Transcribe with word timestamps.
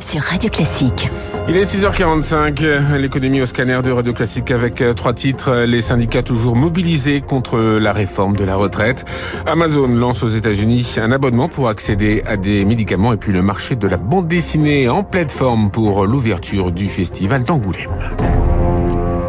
sur 0.00 0.20
Radio 0.22 0.50
Classique. 0.50 1.10
Il 1.48 1.56
est 1.56 1.62
6h45, 1.62 2.96
l'économie 2.96 3.42
au 3.42 3.46
scanner 3.46 3.80
de 3.82 3.90
Radio 3.90 4.12
Classique 4.12 4.50
avec 4.50 4.80
euh, 4.80 4.92
trois 4.92 5.12
titres. 5.12 5.64
Les 5.66 5.80
syndicats 5.80 6.22
toujours 6.22 6.56
mobilisés 6.56 7.20
contre 7.20 7.58
la 7.58 7.92
réforme 7.92 8.36
de 8.36 8.44
la 8.44 8.56
retraite. 8.56 9.04
Amazon 9.46 9.88
lance 9.88 10.22
aux 10.22 10.28
États-Unis 10.28 10.96
un 10.98 11.12
abonnement 11.12 11.48
pour 11.48 11.68
accéder 11.68 12.22
à 12.26 12.36
des 12.36 12.64
médicaments 12.64 13.12
et 13.12 13.16
puis 13.16 13.32
le 13.32 13.42
marché 13.42 13.76
de 13.76 13.86
la 13.86 13.96
bande 13.96 14.28
dessinée 14.28 14.88
en 14.88 15.02
plateforme 15.02 15.70
pour 15.70 16.06
l'ouverture 16.06 16.72
du 16.72 16.88
festival 16.88 17.44
d'Angoulême. 17.44 17.90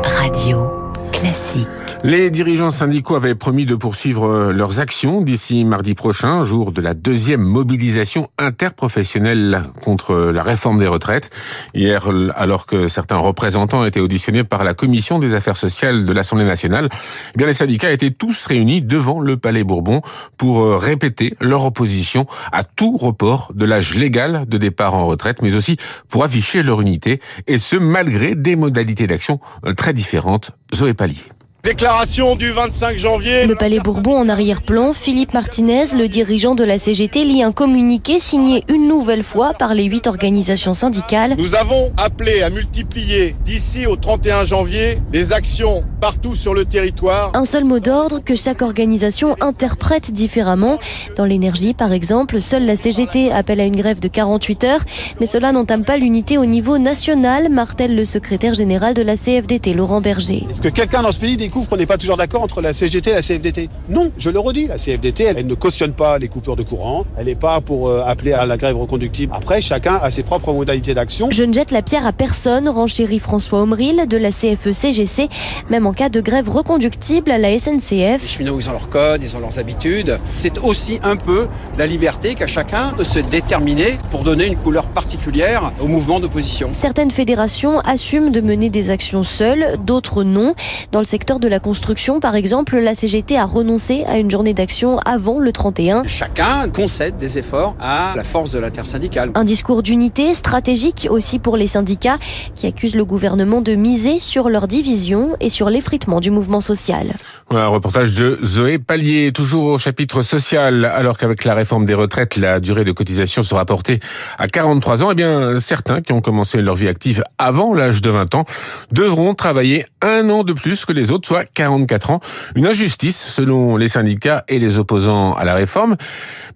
Radio 0.04 0.72
Classique. 1.12 1.68
Les 2.04 2.32
dirigeants 2.32 2.72
syndicaux 2.72 3.14
avaient 3.14 3.36
promis 3.36 3.68
de 3.68 3.76
poursuivre 3.76 4.28
euh, 4.28 4.52
leurs 4.52 4.80
actions 4.80 5.22
d'ici 5.22 5.64
mardi 5.64 5.94
prochain, 5.94 6.44
jour 6.44 6.72
de 6.72 6.82
la 6.82 6.96
deuxième 6.96 7.42
mobilisation 7.42 8.28
interprofessionnelle 8.40 9.66
contre 9.84 10.16
la 10.16 10.42
réforme 10.42 10.80
des 10.80 10.88
retraites. 10.88 11.30
Hier, 11.76 12.10
alors 12.34 12.66
que 12.66 12.88
certains 12.88 13.18
représentants 13.18 13.86
étaient 13.86 14.00
auditionnés 14.00 14.44
par 14.44 14.64
la 14.64 14.74
commission 14.74 15.20
des 15.20 15.36
affaires 15.36 15.58
sociales 15.58 16.04
de 16.06 16.12
l'Assemblée 16.12 16.46
nationale, 16.46 16.90
eh 17.36 17.38
bien 17.38 17.46
les 17.46 17.54
syndicats 17.54 17.92
étaient 17.92 18.10
tous 18.10 18.48
réunis 18.48 18.82
devant 18.82 19.20
le 19.20 19.38
Palais 19.38 19.64
Bourbon 19.64 20.02
pour 20.38 20.62
euh, 20.62 20.78
répéter 20.78 21.36
leur 21.40 21.66
opposition 21.66 22.26
à 22.52 22.64
tout 22.64 22.98
report 22.98 23.52
de 23.54 23.66
l'âge 23.66 23.94
légal 23.94 24.46
de 24.48 24.58
départ 24.58 24.96
en 24.96 25.06
retraite, 25.06 25.44
mais 25.44 25.54
aussi 25.54 25.78
pour 26.10 26.24
afficher 26.24 26.64
leur 26.64 26.82
unité, 26.82 27.22
et 27.46 27.60
ce 27.60 27.76
malgré 27.76 28.34
des 28.34 28.56
modalités 28.56 29.06
d'action 29.06 29.40
euh, 29.68 29.74
très 29.74 29.94
différentes. 29.94 30.50
Zoé 30.74 30.96
Pallier. 30.96 31.22
Déclaration 31.64 32.36
du 32.36 32.50
25 32.50 32.98
janvier. 32.98 33.46
Le 33.46 33.54
Palais 33.54 33.80
Bourbon 33.80 34.18
en 34.18 34.28
arrière-plan, 34.30 34.94
Philippe 34.94 35.36
Martinez, 35.36 35.96
le 35.96 36.08
dirigeant 36.08 36.56
de 36.56 36.64
la 36.64 36.80
CGT, 36.80 37.24
lit 37.24 37.44
un 37.44 37.52
communiqué 37.52 38.20
signé 38.20 38.64
une 38.68 38.88
nouvelle 38.88 39.22
fois 39.22 39.54
par 39.54 39.76
les 39.76 39.84
huit 39.84 40.08
organisations 40.08 40.74
syndicales. 40.74 41.36
Nous 41.38 41.54
avons 41.54 41.92
appelé 41.98 42.42
à 42.42 42.50
multiplier 42.50 43.36
d'ici 43.46 43.86
au 43.86 43.96
31 43.96 44.44
janvier 44.44 44.98
les 45.14 45.34
actions 45.34 45.84
partout 46.02 46.34
sur 46.34 46.56
le 46.56 46.66
territoire. 46.66 47.30
Un 47.36 47.46
seul 47.46 47.64
mot 47.64 47.80
d'ordre 47.80 48.24
que 48.26 48.36
chaque 48.36 48.64
organisation 48.64 49.36
interprète 49.40 50.12
différemment. 50.12 50.80
Dans 51.16 51.26
l'énergie, 51.26 51.76
par 51.76 51.94
exemple, 51.94 52.42
seule 52.42 52.66
la 52.66 52.76
CGT 52.76 53.32
appelle 53.32 53.60
à 53.60 53.66
une 53.66 53.76
grève 53.76 54.00
de 54.00 54.08
48 54.08 54.64
heures, 54.64 54.82
mais 55.20 55.28
cela 55.28 55.52
n'entame 55.52 55.86
pas 55.86 55.98
l'unité 55.98 56.40
au 56.40 56.48
niveau 56.48 56.80
national, 56.80 57.50
martèle 57.50 57.96
le 57.96 58.04
secrétaire 58.04 58.56
général 58.56 58.96
de 58.96 59.04
la 59.04 59.16
CFDT, 59.16 59.76
Laurent 59.76 60.02
Berger. 60.02 60.44
Est-ce 60.50 60.62
que 60.62 60.70
quelqu'un 60.70 61.04
dans 61.04 61.12
ce 61.12 61.20
pays 61.20 61.38
découvre 61.52 61.68
qu'on 61.68 61.76
n'est 61.76 61.86
pas 61.86 61.98
toujours 61.98 62.16
d'accord 62.16 62.44
entre 62.44 62.62
la 62.62 62.72
CGT 62.72 63.10
et 63.10 63.14
la 63.14 63.22
CFDT. 63.22 63.68
Non, 63.90 64.10
je 64.18 64.30
le 64.30 64.40
redis, 64.40 64.68
la 64.68 64.78
CFDT, 64.78 65.26
elle, 65.26 65.46
ne 65.46 65.54
cautionne 65.54 65.92
pas 65.92 66.18
les 66.18 66.30
coupures 66.30 66.56
de 66.56 66.64
courant, 66.64 67.06
elle 67.18 67.26
n'est 67.26 67.36
pas 67.36 67.60
pour 67.60 67.90
euh, 67.90 68.06
appeler 68.08 68.32
à 68.32 68.46
la 68.46 68.56
grève 68.56 68.78
reconductible. 68.78 69.34
Après, 69.36 69.60
chacun 69.60 69.96
a 69.96 70.10
ses 70.12 70.24
propres 70.24 70.54
modalités 70.54 70.94
d'action. 70.94 71.30
Je 71.30 71.44
ne 71.44 71.52
jette 71.52 71.72
la 71.72 71.82
pierre 71.82 72.06
à 72.08 72.14
personne, 72.14 72.70
renchérit 72.70 73.20
François 73.20 73.60
Omril 73.60 74.08
de 74.08 74.16
la 74.16 74.30
CFE-CGC, 74.30 75.28
même 75.70 75.86
en 75.88 75.92
cas 75.92 76.08
de 76.08 76.22
grève 76.22 76.48
reconductible 76.48 77.32
à 77.32 77.38
la 77.38 77.60
SNCF. 77.60 78.22
Les 78.22 78.28
cheminots, 78.28 78.58
ils 78.58 78.70
ont 78.70 78.72
leur 78.72 78.88
code, 78.88 79.22
ils 79.22 79.36
ont 79.36 79.42
leurs 79.42 79.60
habitudes. 79.60 80.20
C'est 80.34 80.58
aussi 80.58 81.00
un 81.04 81.18
peu 81.18 81.48
la 81.78 81.86
liberté 81.86 82.34
qu'a 82.34 82.48
chacun 82.48 82.94
de 82.98 83.04
se 83.04 83.20
déterminer 83.20 83.98
pour 84.10 84.22
donner 84.22 84.46
une 84.48 84.56
couleur 84.56 84.86
particulière 84.88 85.74
au 85.82 85.88
mouvement 85.88 86.22
d'opposition. 86.22 86.70
Certaines 86.72 87.12
fédérations 87.12 87.82
assument 87.82 88.30
de 88.30 88.40
mener 88.40 88.70
des 88.70 88.90
actions 88.90 89.24
seules, 89.24 89.76
d'autres 89.86 90.24
non. 90.24 90.56
Dans 90.94 91.00
le 91.00 91.06
secteur 91.06 91.41
de 91.42 91.50
la 91.50 91.60
construction, 91.60 92.22
par 92.22 92.36
exemple, 92.36 92.78
la 92.78 92.96
CGT 92.96 93.38
a 93.38 93.44
renoncé 93.44 94.06
à 94.08 94.18
une 94.18 94.32
journée 94.32 94.54
d'action 94.54 95.00
avant 95.00 95.40
le 95.40 95.52
31. 95.52 96.04
Chacun 96.06 96.70
concède 96.70 97.18
des 97.18 97.38
efforts 97.38 97.76
à 97.82 98.14
la 98.16 98.24
force 98.24 98.52
de 98.52 98.60
l'intersyndicale. 98.60 99.32
Un 99.36 99.44
discours 99.44 99.84
d'unité 99.84 100.34
stratégique 100.34 101.08
aussi 101.10 101.40
pour 101.40 101.58
les 101.58 101.68
syndicats 101.68 102.18
qui 102.56 102.68
accusent 102.68 102.96
le 102.96 103.04
gouvernement 103.04 103.60
de 103.62 103.74
miser 103.74 104.20
sur 104.20 104.50
leur 104.50 104.68
division 104.68 105.36
et 105.42 105.50
sur 105.50 105.70
l'effritement 105.70 106.22
du 106.22 106.32
mouvement 106.32 106.62
social. 106.62 107.08
Un 107.50 107.68
reportage 107.68 108.16
de 108.16 108.40
Zoé 108.44 108.80
Pallier, 108.80 109.32
toujours 109.34 109.66
au 109.66 109.80
chapitre 109.80 110.22
social, 110.22 110.86
alors 110.86 111.18
qu'avec 111.18 111.44
la 111.44 111.54
réforme 111.54 111.86
des 111.86 111.96
retraites, 111.96 112.38
la 112.38 112.60
durée 112.60 112.86
de 112.86 112.92
cotisation 112.92 113.44
sera 113.44 113.66
portée 113.66 114.00
à 114.38 114.48
43 114.48 115.04
ans. 115.04 115.10
Eh 115.12 115.16
bien, 115.16 115.58
certains 115.58 116.02
qui 116.02 116.14
ont 116.14 116.22
commencé 116.22 116.62
leur 116.62 116.76
vie 116.76 116.88
active 116.88 117.24
avant 117.38 117.74
l'âge 117.74 118.02
de 118.02 118.10
20 118.12 118.36
ans 118.36 118.46
devront 118.92 119.34
travailler 119.34 119.86
un 120.02 120.30
an 120.30 120.44
de 120.44 120.54
plus 120.54 120.86
que 120.86 120.94
les 120.94 121.12
autres, 121.12 121.28
soit 121.32 121.46
44 121.46 122.10
ans. 122.10 122.20
Une 122.56 122.66
injustice 122.66 123.16
selon 123.16 123.78
les 123.78 123.88
syndicats 123.88 124.44
et 124.50 124.60
les 124.60 124.80
opposants 124.80 125.34
à 125.34 125.46
la 125.46 125.54
réforme, 125.54 125.96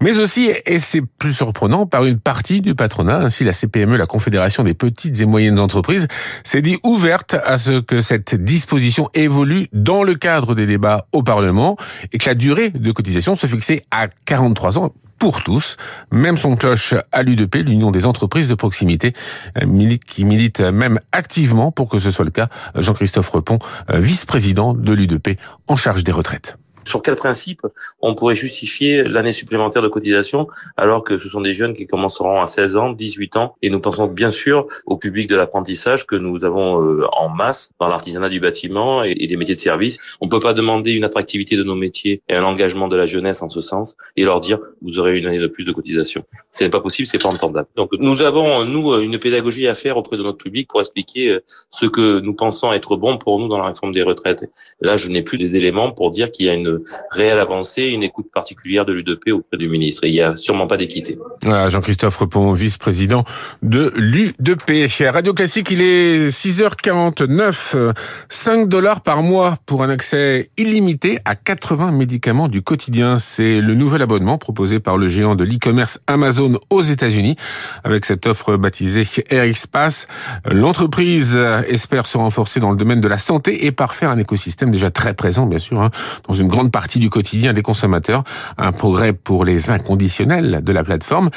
mais 0.01 0.19
aussi, 0.19 0.51
et 0.65 0.81
c'est 0.81 1.01
plus 1.01 1.31
surprenant, 1.31 1.85
par 1.85 2.03
une 2.03 2.19
partie 2.19 2.59
du 2.59 2.75
patronat. 2.75 3.19
Ainsi, 3.19 3.45
la 3.45 3.53
CPME, 3.53 3.95
la 3.95 4.05
Confédération 4.05 4.63
des 4.63 4.73
petites 4.73 5.21
et 5.21 5.25
moyennes 5.25 5.59
entreprises, 5.59 6.07
s'est 6.43 6.61
dit 6.61 6.77
ouverte 6.83 7.37
à 7.45 7.57
ce 7.57 7.79
que 7.79 8.01
cette 8.01 8.35
disposition 8.35 9.09
évolue 9.13 9.69
dans 9.71 10.03
le 10.03 10.15
cadre 10.15 10.55
des 10.55 10.65
débats 10.65 11.07
au 11.13 11.23
Parlement 11.23 11.77
et 12.11 12.17
que 12.17 12.27
la 12.27 12.35
durée 12.35 12.69
de 12.69 12.91
cotisation 12.91 13.37
se 13.37 13.47
fixait 13.47 13.81
à 13.91 14.09
43 14.25 14.77
ans 14.77 14.91
pour 15.17 15.43
tous. 15.43 15.77
Même 16.11 16.37
son 16.37 16.55
cloche 16.55 16.93
à 17.11 17.23
l'UDP, 17.23 17.55
l'Union 17.65 17.91
des 17.91 18.05
entreprises 18.05 18.47
de 18.47 18.55
proximité, 18.55 19.13
euh, 19.61 19.95
qui 20.05 20.23
milite 20.23 20.61
même 20.61 20.99
activement 21.11 21.71
pour 21.71 21.89
que 21.89 21.99
ce 21.99 22.11
soit 22.11 22.25
le 22.25 22.31
cas. 22.31 22.49
Jean-Christophe 22.75 23.29
Repon, 23.29 23.59
euh, 23.89 23.99
vice-président 23.99 24.73
de 24.73 24.93
l'UDP 24.93 25.39
en 25.67 25.75
charge 25.75 26.03
des 26.03 26.11
retraites. 26.11 26.57
Sur 26.85 27.01
quel 27.01 27.15
principe 27.15 27.61
on 28.01 28.15
pourrait 28.15 28.35
justifier 28.35 29.03
l'année 29.03 29.31
supplémentaire 29.31 29.81
de 29.81 29.87
cotisation 29.87 30.47
alors 30.77 31.03
que 31.03 31.17
ce 31.17 31.29
sont 31.29 31.41
des 31.41 31.53
jeunes 31.53 31.73
qui 31.73 31.87
commenceront 31.87 32.41
à 32.41 32.47
16 32.47 32.77
ans, 32.77 32.91
18 32.91 33.37
ans 33.37 33.55
et 33.61 33.69
nous 33.69 33.79
pensons 33.79 34.07
bien 34.07 34.31
sûr 34.31 34.67
au 34.85 34.97
public 34.97 35.29
de 35.29 35.35
l'apprentissage 35.35 36.05
que 36.05 36.15
nous 36.15 36.43
avons 36.43 36.81
euh, 36.83 37.05
en 37.11 37.29
masse 37.29 37.71
dans 37.79 37.87
l'artisanat 37.87 38.29
du 38.29 38.39
bâtiment 38.39 39.03
et 39.03 39.27
des 39.27 39.37
métiers 39.37 39.55
de 39.55 39.59
service. 39.59 39.97
On 40.21 40.25
ne 40.25 40.31
peut 40.31 40.39
pas 40.39 40.53
demander 40.53 40.91
une 40.91 41.03
attractivité 41.03 41.57
de 41.57 41.63
nos 41.63 41.75
métiers 41.75 42.21
et 42.29 42.35
un 42.35 42.43
engagement 42.43 42.87
de 42.87 42.95
la 42.95 43.05
jeunesse 43.05 43.41
en 43.41 43.49
ce 43.49 43.61
sens 43.61 43.97
et 44.15 44.23
leur 44.23 44.39
dire 44.39 44.59
vous 44.81 44.99
aurez 44.99 45.17
une 45.17 45.25
année 45.25 45.39
de 45.39 45.47
plus 45.47 45.65
de 45.65 45.71
cotisation. 45.71 46.23
Ce 46.51 46.63
n'est 46.63 46.69
pas 46.69 46.81
possible, 46.81 47.07
c'est 47.07 47.21
pas 47.21 47.29
entendable. 47.29 47.67
Donc 47.75 47.91
nous 47.97 48.21
avons 48.21 48.65
nous 48.65 48.93
une 48.99 49.17
pédagogie 49.17 49.67
à 49.67 49.75
faire 49.75 49.97
auprès 49.97 50.17
de 50.17 50.23
notre 50.23 50.37
public 50.37 50.67
pour 50.67 50.81
expliquer 50.81 51.29
euh, 51.29 51.39
ce 51.71 51.85
que 51.85 52.19
nous 52.19 52.33
pensons 52.33 52.71
être 52.73 52.95
bon 52.95 53.17
pour 53.17 53.39
nous 53.39 53.47
dans 53.47 53.57
la 53.57 53.67
réforme 53.67 53.93
des 53.93 54.03
retraites. 54.03 54.45
Là, 54.81 54.97
je 54.97 55.09
n'ai 55.09 55.23
plus 55.23 55.37
des 55.37 55.55
éléments 55.55 55.91
pour 55.91 56.09
dire 56.09 56.31
qu'il 56.31 56.45
y 56.45 56.49
a 56.49 56.53
une 56.53 56.74
réelle 57.11 57.39
avancée, 57.39 57.87
une 57.87 58.03
écoute 58.03 58.27
particulière 58.33 58.85
de 58.85 58.93
l'UDP 58.93 59.31
auprès 59.31 59.57
du 59.57 59.69
ministre. 59.69 60.05
Il 60.05 60.13
n'y 60.13 60.21
a 60.21 60.37
sûrement 60.37 60.67
pas 60.67 60.77
d'équité. 60.77 61.17
Jean-Christophe 61.43 62.17
Repon, 62.17 62.53
vice-président 62.53 63.23
de 63.61 63.91
l'UDP. 63.95 64.87
Radio 65.11 65.33
Classique, 65.33 65.71
il 65.71 65.81
est 65.81 66.27
6h49. 66.27 67.93
5 68.29 68.67
dollars 68.67 69.01
par 69.01 69.21
mois 69.21 69.57
pour 69.65 69.83
un 69.83 69.89
accès 69.89 70.49
illimité 70.57 71.19
à 71.25 71.35
80 71.35 71.91
médicaments 71.91 72.47
du 72.47 72.61
quotidien. 72.61 73.17
C'est 73.17 73.61
le 73.61 73.75
nouvel 73.75 74.01
abonnement 74.01 74.37
proposé 74.37 74.79
par 74.79 74.97
le 74.97 75.07
géant 75.07 75.35
de 75.35 75.43
l'e-commerce 75.43 75.99
Amazon 76.07 76.59
aux 76.69 76.81
États-Unis. 76.81 77.35
Avec 77.83 78.05
cette 78.05 78.25
offre 78.27 78.57
baptisée 78.57 79.07
AirXpass, 79.29 80.07
l'entreprise 80.51 81.39
espère 81.67 82.07
se 82.07 82.17
renforcer 82.17 82.59
dans 82.59 82.71
le 82.71 82.77
domaine 82.77 83.01
de 83.01 83.07
la 83.07 83.17
santé 83.17 83.65
et 83.65 83.71
parfaire 83.71 84.09
un 84.09 84.17
écosystème 84.17 84.71
déjà 84.71 84.91
très 84.91 85.13
présent, 85.13 85.45
bien 85.45 85.59
sûr, 85.59 85.81
hein, 85.81 85.91
dans 86.27 86.33
une 86.33 86.47
grande 86.47 86.64
partie 86.69 86.99
du 86.99 87.09
quotidien 87.09 87.53
des 87.53 87.61
consommateurs. 87.61 88.23
Un 88.57 88.71
progrès 88.71 89.13
pour 89.13 89.45
les 89.45 89.71
inconditionnels 89.71 90.61
de 90.63 90.71
la 90.71 90.83
plateforme, 90.83 91.29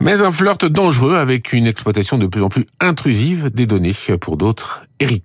mais 0.00 0.22
un 0.22 0.32
flirt 0.32 0.64
dangereux 0.64 1.16
avec 1.16 1.52
une 1.52 1.66
exploitation 1.66 2.18
de 2.18 2.26
plus 2.26 2.42
en 2.42 2.48
plus 2.48 2.64
intrusive 2.80 3.50
des 3.50 3.66
données 3.66 3.92
pour 4.20 4.36
d'autres. 4.36 4.82
Eric. 5.00 5.24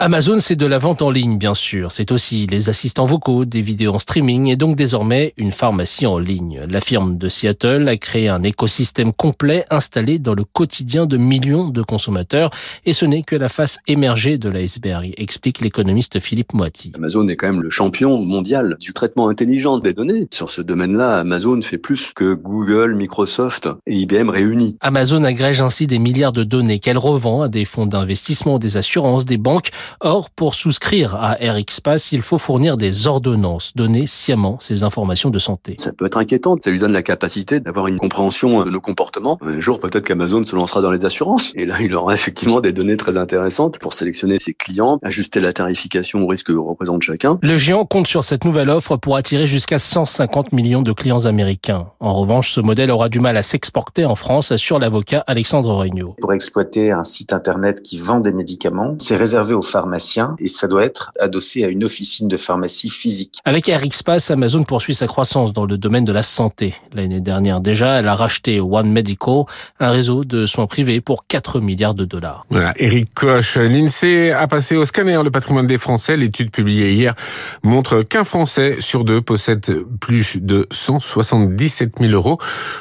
Amazon, 0.00 0.40
c'est 0.40 0.56
de 0.56 0.66
la 0.66 0.78
vente 0.78 1.02
en 1.02 1.10
ligne, 1.10 1.38
bien 1.38 1.54
sûr. 1.54 1.92
C'est 1.92 2.10
aussi 2.10 2.48
les 2.48 2.68
assistants 2.68 3.06
vocaux, 3.06 3.44
des 3.44 3.60
vidéos 3.60 3.94
en 3.94 4.00
streaming 4.00 4.48
et 4.48 4.56
donc 4.56 4.74
désormais 4.74 5.32
une 5.36 5.52
pharmacie 5.52 6.04
en 6.04 6.18
ligne. 6.18 6.62
La 6.68 6.80
firme 6.80 7.16
de 7.16 7.28
Seattle 7.28 7.86
a 7.86 7.96
créé 7.96 8.28
un 8.28 8.42
écosystème 8.42 9.12
complet 9.12 9.64
installé 9.70 10.18
dans 10.18 10.34
le 10.34 10.42
quotidien 10.42 11.06
de 11.06 11.16
millions 11.16 11.68
de 11.68 11.80
consommateurs 11.80 12.50
et 12.84 12.92
ce 12.92 13.06
n'est 13.06 13.22
que 13.22 13.36
la 13.36 13.48
face 13.48 13.78
émergée 13.86 14.36
de 14.36 14.48
l'iceberg, 14.48 15.14
explique 15.16 15.60
l'économiste 15.60 16.18
Philippe 16.18 16.54
Moiti. 16.54 16.92
Amazon 16.96 17.28
est 17.28 17.36
quand 17.36 17.46
même 17.46 17.62
le 17.62 17.70
champion 17.70 18.20
mondial 18.20 18.76
du 18.80 18.92
traitement 18.92 19.28
intelligent 19.28 19.78
des 19.78 19.92
données. 19.92 20.26
Sur 20.32 20.50
ce 20.50 20.60
domaine-là, 20.60 21.20
Amazon 21.20 21.62
fait 21.62 21.78
plus 21.78 22.12
que 22.12 22.34
Google, 22.34 22.96
Microsoft 22.96 23.68
et 23.86 23.96
IBM 23.96 24.28
réunis. 24.28 24.76
Amazon 24.80 25.22
agrège 25.22 25.62
ainsi 25.62 25.86
des 25.86 26.00
milliards 26.00 26.32
de 26.32 26.42
données 26.42 26.80
qu'elle 26.80 26.98
revend 26.98 27.42
à 27.42 27.48
des 27.48 27.64
fonds 27.64 27.86
d'investissement, 27.86 28.58
des 28.58 28.76
assurances, 28.76 29.24
des 29.24 29.38
banques 29.38 29.70
Or, 30.00 30.30
pour 30.30 30.54
souscrire 30.54 31.16
à 31.16 31.34
RxPass, 31.34 32.12
il 32.12 32.22
faut 32.22 32.38
fournir 32.38 32.76
des 32.76 33.06
ordonnances, 33.06 33.72
donner 33.74 34.06
sciemment 34.06 34.58
ces 34.60 34.82
informations 34.82 35.30
de 35.30 35.38
santé. 35.38 35.76
Ça 35.78 35.92
peut 35.92 36.06
être 36.06 36.18
inquiétant, 36.18 36.56
ça 36.60 36.70
lui 36.70 36.78
donne 36.78 36.92
la 36.92 37.02
capacité 37.02 37.60
d'avoir 37.60 37.86
une 37.86 37.98
compréhension 37.98 38.64
de 38.64 38.70
nos 38.70 38.80
comportements. 38.80 39.38
Un 39.42 39.60
jour, 39.60 39.78
peut-être 39.78 40.04
qu'Amazon 40.04 40.44
se 40.44 40.56
lancera 40.56 40.80
dans 40.80 40.90
les 40.90 41.04
assurances. 41.04 41.52
Et 41.54 41.66
là, 41.66 41.76
il 41.80 41.94
aura 41.94 42.14
effectivement 42.24 42.60
des 42.60 42.72
données 42.72 42.96
très 42.96 43.16
intéressantes 43.16 43.78
pour 43.78 43.94
sélectionner 43.94 44.38
ses 44.38 44.54
clients, 44.54 44.98
ajuster 45.02 45.40
la 45.40 45.52
tarification 45.52 46.22
au 46.22 46.26
risque 46.26 46.46
que 46.46 46.52
représente 46.52 47.02
chacun. 47.02 47.38
Le 47.42 47.56
géant 47.56 47.84
compte 47.84 48.06
sur 48.06 48.24
cette 48.24 48.44
nouvelle 48.44 48.70
offre 48.70 48.96
pour 48.96 49.16
attirer 49.16 49.46
jusqu'à 49.46 49.78
150 49.78 50.52
millions 50.52 50.82
de 50.82 50.92
clients 50.92 51.26
américains. 51.26 51.86
En 52.00 52.14
revanche, 52.14 52.52
ce 52.52 52.60
modèle 52.60 52.90
aura 52.90 53.08
du 53.08 53.20
mal 53.20 53.36
à 53.36 53.42
s'exporter 53.42 54.04
en 54.04 54.14
France, 54.14 54.52
assure 54.52 54.78
l'avocat 54.78 55.24
Alexandre 55.26 55.74
Regnault. 55.74 56.16
Pour 56.20 56.32
exploiter 56.32 56.92
un 56.92 57.04
site 57.04 57.32
internet 57.32 57.82
qui 57.82 57.98
vend 57.98 58.20
des 58.20 58.32
médicaments, 58.32 58.96
c'est 58.98 59.16
réservé 59.16 59.54
aux 59.54 59.62
pharmaciens 59.74 60.36
et 60.38 60.46
ça 60.46 60.68
doit 60.68 60.84
être 60.84 61.10
adossé 61.18 61.64
à 61.64 61.68
une 61.68 61.82
officine 61.82 62.28
de 62.28 62.36
pharmacie 62.36 62.90
physique. 62.90 63.40
Avec 63.44 63.66
RxPass, 63.66 64.30
Amazon 64.30 64.62
poursuit 64.62 64.94
sa 64.94 65.08
croissance 65.08 65.52
dans 65.52 65.66
le 65.66 65.76
domaine 65.76 66.04
de 66.04 66.12
la 66.12 66.22
santé. 66.22 66.74
L'année 66.92 67.20
dernière 67.20 67.60
déjà, 67.60 67.98
elle 67.98 68.06
a 68.06 68.14
racheté 68.14 68.60
One 68.60 68.92
Medical, 68.92 69.46
un 69.80 69.90
réseau 69.90 70.24
de 70.24 70.46
soins 70.46 70.68
privés 70.68 71.00
pour 71.00 71.26
4 71.26 71.58
milliards 71.58 71.94
de 71.94 72.04
dollars. 72.04 72.46
Voilà, 72.50 72.72
Eric 72.76 73.12
Koch, 73.14 73.56
l'INSEE 73.56 74.30
a 74.30 74.46
passé 74.46 74.76
au 74.76 74.84
scanner 74.84 75.20
le 75.24 75.32
patrimoine 75.32 75.66
des 75.66 75.78
Français. 75.78 76.16
L'étude 76.16 76.52
publiée 76.52 76.92
hier 76.92 77.16
montre 77.64 78.02
qu'un 78.02 78.24
Français 78.24 78.76
sur 78.78 79.04
deux 79.04 79.22
possède 79.22 79.66
plus 80.00 80.36
de 80.36 80.68
177 80.70 81.98
000 81.98 82.12
euros. 82.12 82.38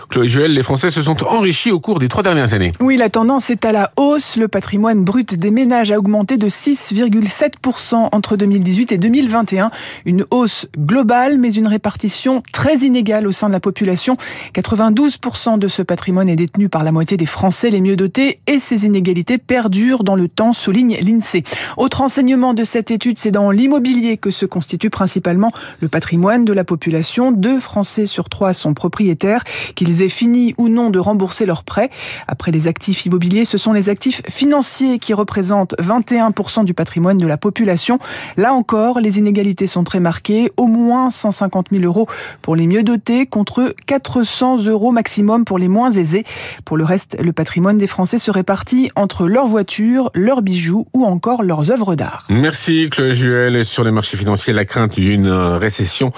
Chloé 0.09 0.27
Juel, 0.27 0.53
les 0.53 0.63
Français 0.63 0.91
se 0.91 1.01
sont 1.01 1.23
enrichis 1.23 1.71
au 1.71 1.79
cours 1.79 1.97
des 1.97 2.07
trois 2.07 2.21
dernières 2.21 2.53
années. 2.53 2.71
Oui, 2.79 2.97
la 2.97 3.09
tendance 3.09 3.49
est 3.49 3.65
à 3.65 3.71
la 3.71 3.91
hausse. 3.97 4.35
Le 4.35 4.47
patrimoine 4.47 5.03
brut 5.03 5.33
des 5.33 5.49
ménages 5.49 5.91
a 5.91 5.97
augmenté 5.97 6.37
de 6.37 6.49
6,7% 6.83 8.09
entre 8.11 8.35
2018 8.35 8.91
et 8.91 8.97
2021. 8.97 9.71
Une 10.05 10.25
hausse 10.31 10.67
globale, 10.77 11.37
mais 11.37 11.53
une 11.53 11.67
répartition 11.67 12.43
très 12.51 12.77
inégale 12.77 13.27
au 13.27 13.31
sein 13.31 13.47
de 13.47 13.53
la 13.53 13.59
population. 13.59 14.17
92% 14.53 15.57
de 15.59 15.67
ce 15.67 15.81
patrimoine 15.81 16.29
est 16.29 16.35
détenu 16.35 16.69
par 16.69 16.83
la 16.83 16.91
moitié 16.91 17.17
des 17.17 17.25
Français 17.25 17.69
les 17.69 17.81
mieux 17.81 17.95
dotés 17.95 18.39
et 18.47 18.59
ces 18.59 18.85
inégalités 18.85 19.37
perdurent 19.37 20.03
dans 20.03 20.15
le 20.15 20.27
temps, 20.27 20.53
souligne 20.53 20.97
l'INSEE. 21.01 21.43
Autre 21.77 22.01
enseignement 22.01 22.53
de 22.53 22.63
cette 22.63 22.91
étude, 22.91 23.17
c'est 23.17 23.31
dans 23.31 23.51
l'immobilier 23.51 24.17
que 24.17 24.31
se 24.31 24.45
constitue 24.45 24.89
principalement 24.89 25.51
le 25.79 25.87
patrimoine 25.87 26.45
de 26.45 26.53
la 26.53 26.63
population. 26.63 27.31
Deux 27.31 27.59
Français 27.59 28.05
sur 28.05 28.29
trois 28.29 28.53
sont 28.53 28.73
propriétaires, 28.73 29.43
qu'ils 29.75 30.01
aient 30.01 30.09
fini 30.09 30.53
ou 30.57 30.69
non 30.69 30.89
de 30.89 30.99
rembourser 30.99 31.45
leurs 31.45 31.63
prêts. 31.63 31.89
Après 32.27 32.51
les 32.51 32.67
actifs 32.67 33.05
immobiliers, 33.05 33.45
ce 33.45 33.57
sont 33.57 33.73
les 33.73 33.89
actifs 33.89 34.21
financiers 34.29 34.99
qui 34.99 35.13
représentent 35.13 35.75
21% 35.79 36.65
du 36.65 36.72
patrimoine 36.73 37.17
de 37.17 37.27
la 37.27 37.37
population. 37.37 37.99
Là 38.37 38.53
encore, 38.53 38.99
les 38.99 39.19
inégalités 39.19 39.67
sont 39.67 39.83
très 39.83 39.99
marquées. 39.99 40.51
Au 40.57 40.67
moins 40.67 41.09
150 41.09 41.67
000 41.71 41.83
euros 41.83 42.07
pour 42.41 42.55
les 42.55 42.67
mieux 42.67 42.83
dotés 42.83 43.25
contre 43.25 43.75
400 43.85 44.65
euros 44.65 44.91
maximum 44.91 45.45
pour 45.45 45.57
les 45.57 45.67
moins 45.67 45.91
aisés. 45.91 46.23
Pour 46.65 46.77
le 46.77 46.83
reste, 46.83 47.17
le 47.21 47.33
patrimoine 47.33 47.77
des 47.77 47.87
Français 47.87 48.19
se 48.19 48.31
répartit 48.31 48.89
entre 48.95 49.27
leurs 49.27 49.47
voitures, 49.47 50.11
leurs 50.13 50.41
bijoux 50.41 50.87
ou 50.93 51.05
encore 51.05 51.43
leurs 51.43 51.71
œuvres 51.71 51.95
d'art. 51.95 52.25
Merci 52.29 52.89
Chloé 52.89 53.13
Juel. 53.13 53.65
Sur 53.65 53.83
les 53.83 53.91
marchés 53.91 54.17
financiers, 54.17 54.53
la 54.53 54.65
crainte 54.65 54.95
d'une 54.95 55.29
récession 55.29 56.11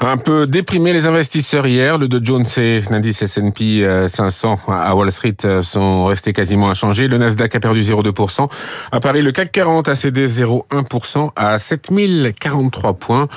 un 0.00 0.16
peu 0.16 0.46
déprimé 0.46 0.92
les 0.92 1.06
investisseurs 1.06 1.66
hier. 1.66 1.98
Le 1.98 2.08
Dow 2.08 2.20
Jones 2.22 2.46
et 2.56 2.80
l'indice 2.90 3.22
S&P 3.22 3.86
500 4.08 4.60
à 4.68 4.94
Wall 4.94 5.10
Street 5.12 5.36
sont 5.62 6.06
restés 6.06 6.32
quasiment 6.32 6.68
inchangés. 6.68 7.08
Le 7.08 7.18
Nasdaq 7.18 7.54
a 7.54 7.60
perdu 7.60 7.80
0,2%. 7.80 8.48
À 8.92 9.00
Paris, 9.00 9.22
le 9.22 9.32
CAC 9.32 9.52
40 9.52 9.88
a 9.88 9.93
cédé 9.94 10.26
0,1% 10.26 11.30
à 11.36 11.58
7043 11.58 12.94
points. 12.94 13.28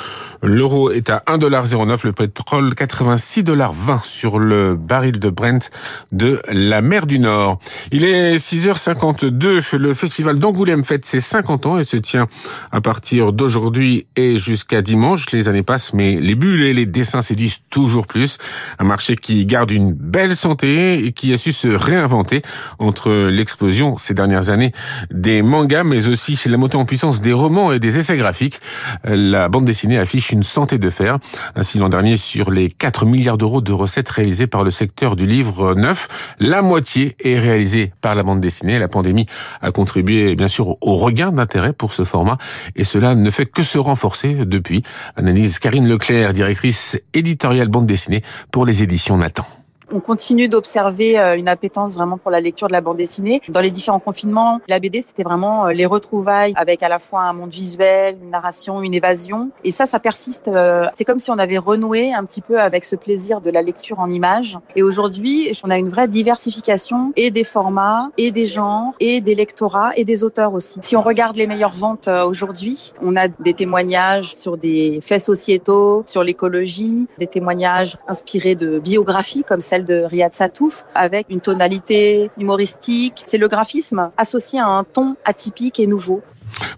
L'euro 0.41 0.91
est 0.91 1.09
à 1.09 1.23
1,09$. 1.27 2.05
Le 2.05 2.13
pétrole 2.13 2.73
86,20$ 2.73 4.03
sur 4.03 4.39
le 4.39 4.75
baril 4.75 5.19
de 5.19 5.29
Brent 5.29 5.69
de 6.11 6.41
la 6.51 6.81
mer 6.81 7.05
du 7.05 7.19
Nord. 7.19 7.59
Il 7.91 8.03
est 8.03 8.37
6h52. 8.37 9.75
Le 9.77 9.93
festival 9.93 10.39
d'Angoulême 10.39 10.83
fête 10.83 11.05
ses 11.05 11.19
50 11.19 11.65
ans 11.65 11.79
et 11.79 11.83
se 11.83 11.97
tient 11.97 12.27
à 12.71 12.81
partir 12.81 13.33
d'aujourd'hui 13.33 14.07
et 14.15 14.37
jusqu'à 14.37 14.81
dimanche. 14.81 15.31
Les 15.31 15.49
années 15.49 15.63
passent, 15.63 15.93
mais 15.93 16.15
les 16.15 16.35
bulles 16.35 16.63
et 16.63 16.73
les 16.73 16.85
dessins 16.85 17.21
séduisent 17.21 17.59
toujours 17.69 18.07
plus. 18.07 18.37
Un 18.79 18.85
marché 18.85 19.15
qui 19.15 19.45
garde 19.45 19.71
une 19.71 19.91
belle 19.91 20.35
santé 20.35 21.05
et 21.05 21.11
qui 21.11 21.33
a 21.33 21.37
su 21.37 21.51
se 21.51 21.67
réinventer 21.67 22.41
entre 22.79 23.29
l'explosion 23.29 23.97
ces 23.97 24.13
dernières 24.13 24.49
années 24.49 24.71
des 25.11 25.41
mangas, 25.41 25.83
mais 25.83 26.07
aussi 26.07 26.35
la 26.47 26.57
montée 26.57 26.77
en 26.77 26.85
puissance 26.85 27.21
des 27.21 27.33
romans 27.33 27.71
et 27.71 27.79
des 27.79 27.99
essais 27.99 28.17
graphiques. 28.17 28.59
La 29.03 29.49
bande 29.49 29.65
dessinée 29.65 29.97
affiche 29.97 30.31
une 30.31 30.43
santé 30.43 30.77
de 30.77 30.89
fer. 30.89 31.19
Ainsi, 31.55 31.77
l'an 31.77 31.89
dernier, 31.89 32.17
sur 32.17 32.51
les 32.51 32.69
4 32.69 33.05
milliards 33.05 33.37
d'euros 33.37 33.61
de 33.61 33.71
recettes 33.71 34.09
réalisées 34.09 34.47
par 34.47 34.63
le 34.63 34.71
secteur 34.71 35.15
du 35.15 35.25
livre 35.25 35.75
neuf, 35.75 36.07
la 36.39 36.61
moitié 36.61 37.15
est 37.23 37.39
réalisée 37.39 37.91
par 38.01 38.15
la 38.15 38.23
bande 38.23 38.41
dessinée. 38.41 38.79
La 38.79 38.87
pandémie 38.87 39.25
a 39.61 39.71
contribué, 39.71 40.35
bien 40.35 40.47
sûr, 40.47 40.77
au 40.81 40.97
regain 40.97 41.31
d'intérêt 41.31 41.73
pour 41.73 41.93
ce 41.93 42.03
format 42.03 42.37
et 42.75 42.83
cela 42.83 43.15
ne 43.15 43.29
fait 43.29 43.45
que 43.45 43.63
se 43.63 43.77
renforcer 43.77 44.33
depuis. 44.45 44.83
Analyse 45.15 45.59
Karine 45.59 45.87
Leclerc, 45.87 46.33
directrice 46.33 46.97
éditoriale 47.13 47.67
bande 47.67 47.87
dessinée 47.87 48.23
pour 48.51 48.65
les 48.65 48.83
éditions 48.83 49.17
Nathan. 49.17 49.56
On 49.89 50.01
continue 50.01 50.49
d'observer 50.49 51.17
euh, 51.17 51.37
une 51.37 51.47
appétence 51.47 51.95
vraiment 51.95 52.17
pour 52.17 52.29
la 52.29 52.41
lecture 52.41 52.67
de 52.67 52.73
la 52.73 52.81
bande 52.81 52.97
dessinée. 52.97 53.41
Dans 53.47 53.61
les 53.61 53.71
différents 53.71 53.99
confinements, 53.99 54.59
la 54.67 54.79
BD, 54.79 55.01
c'était 55.01 55.23
vraiment 55.23 55.67
euh, 55.67 55.71
les 55.71 55.85
retrouvailles 55.85 56.51
avec 56.57 56.83
à 56.83 56.89
la 56.89 56.99
fois 56.99 57.21
un 57.21 57.31
monde 57.31 57.51
visuel, 57.51 58.17
une 58.21 58.31
narration, 58.31 58.81
une 58.81 58.93
évasion. 58.93 59.49
Et 59.63 59.71
ça, 59.71 59.85
ça 59.85 60.01
persiste. 60.01 60.49
Euh, 60.49 60.87
c'est 60.93 61.05
comme 61.05 61.19
si 61.19 61.31
on 61.31 61.37
avait 61.37 61.57
renoué 61.57 62.13
un 62.13 62.25
petit 62.25 62.41
peu 62.41 62.59
avec 62.59 62.83
ce 62.83 62.97
plaisir 62.97 63.39
de 63.39 63.49
la 63.49 63.61
lecture 63.61 64.01
en 64.01 64.09
images. 64.09 64.59
Et 64.75 64.83
aujourd'hui, 64.83 65.51
on 65.63 65.69
a 65.69 65.77
une 65.77 65.89
vraie 65.89 66.09
diversification 66.09 67.13
et 67.15 67.31
des 67.31 67.45
formats, 67.45 68.09
et 68.17 68.31
des 68.31 68.45
genres, 68.45 68.93
et 68.99 69.21
des 69.21 69.35
lectorats, 69.35 69.91
et 69.95 70.03
des 70.03 70.25
auteurs 70.25 70.53
aussi. 70.53 70.79
Si 70.81 70.97
on 70.97 71.01
regarde 71.01 71.37
les 71.37 71.47
meilleures 71.47 71.75
ventes 71.75 72.09
aujourd'hui, 72.09 72.91
on 73.01 73.15
a 73.15 73.29
des 73.29 73.53
témoignages 73.53 74.35
sur 74.35 74.57
des 74.57 74.99
faits 75.01 75.21
sociétaux, 75.21 76.03
sur 76.05 76.23
l'écologie, 76.23 77.07
des 77.19 77.27
témoignages 77.27 77.97
inspirés 78.09 78.55
de 78.55 78.79
biographies 78.79 79.43
comme 79.43 79.61
celle 79.61 79.76
de 79.85 80.03
Riyad 80.03 80.33
Satouf, 80.33 80.85
avec 80.95 81.27
une 81.29 81.41
tonalité 81.41 82.29
humoristique. 82.37 83.23
C'est 83.25 83.37
le 83.37 83.47
graphisme 83.47 84.11
associé 84.17 84.59
à 84.59 84.67
un 84.67 84.83
ton 84.83 85.15
atypique 85.25 85.79
et 85.79 85.87
nouveau. 85.87 86.21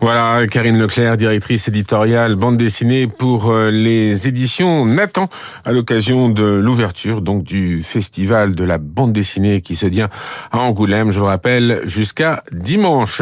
Voilà, 0.02 0.46
Karine 0.48 0.78
Leclerc, 0.78 1.18
directrice 1.18 1.68
éditoriale 1.68 2.36
bande 2.36 2.58
dessinée 2.58 3.08
pour 3.08 3.50
euh, 3.50 3.70
les 3.70 4.28
éditions 4.28 4.86
Nathan, 4.86 5.30
à 5.66 5.72
l'occasion 5.72 6.30
de 6.30 6.44
l'ouverture 6.44 7.22
donc 7.22 7.44
du 7.44 7.84
festival 7.84 8.56
de 8.56 8.64
la 8.64 8.78
bande 8.78 9.14
dessinée 9.14 9.62
qui 9.62 9.76
se 9.76 9.88
tient 9.88 10.10
à 10.52 10.60
Angoulême, 10.60 11.12
je 11.12 11.20
le 11.20 11.26
rappelle, 11.26 11.82
jusqu'à 11.86 12.44
dimanche. 12.52 13.22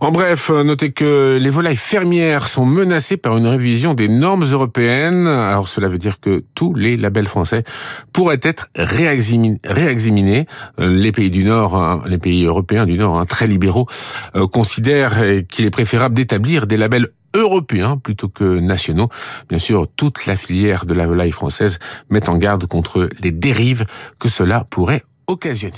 En 0.00 0.10
bref, 0.10 0.50
notez 0.50 0.92
que 0.92 1.38
les 1.40 1.50
volailles 1.50 1.76
fermières 1.76 2.48
sont 2.48 2.66
menacées 2.66 3.16
par 3.16 3.36
une 3.36 3.46
révision 3.46 3.94
des 3.94 4.08
normes 4.08 4.44
européennes. 4.44 5.26
Alors 5.26 5.68
cela 5.68 5.88
veut 5.88 5.98
dire 5.98 6.20
que 6.20 6.44
tous 6.54 6.74
les 6.74 6.96
labels 6.96 7.26
français 7.26 7.64
pourraient 8.12 8.40
être 8.42 8.68
réexaminés. 8.74 10.46
Euh, 10.80 10.88
les 10.88 11.12
pays 11.12 11.30
du 11.30 11.44
Nord, 11.44 11.76
hein, 11.76 12.02
les 12.06 12.18
pays 12.18 12.44
européens 12.44 12.86
du 12.86 12.98
Nord, 12.98 13.18
hein, 13.18 13.26
très 13.26 13.46
libéraux, 13.46 13.86
euh, 14.34 14.46
considèrent 14.46 15.22
qu'il 15.48 15.64
est 15.64 15.70
préférable 15.76 16.14
d'établir 16.14 16.66
des 16.66 16.78
labels 16.78 17.08
européens 17.34 17.98
plutôt 17.98 18.30
que 18.30 18.60
nationaux. 18.60 19.10
Bien 19.50 19.58
sûr, 19.58 19.86
toute 19.94 20.24
la 20.24 20.34
filière 20.34 20.86
de 20.86 20.94
la 20.94 21.06
volaille 21.06 21.32
française 21.32 21.78
met 22.08 22.30
en 22.30 22.38
garde 22.38 22.64
contre 22.64 23.10
les 23.20 23.30
dérives 23.30 23.84
que 24.18 24.30
cela 24.30 24.64
pourrait 24.70 25.04
occasionner. 25.26 25.76